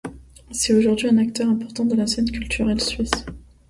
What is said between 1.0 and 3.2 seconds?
un acteur important de la scène culturelle suisse.